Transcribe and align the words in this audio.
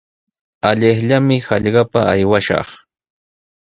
Allaqllami 0.69 1.37
hallqapa 1.47 2.01
aywashaq. 2.13 2.69